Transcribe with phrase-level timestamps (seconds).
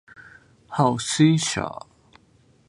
[0.65, 1.85] 好施舍。